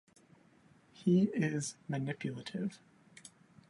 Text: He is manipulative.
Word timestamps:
He 0.93 1.25
is 1.31 1.75
manipulative. 1.87 2.79